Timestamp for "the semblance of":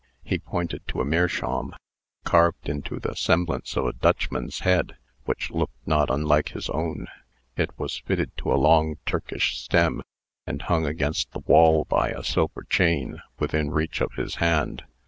2.99-3.85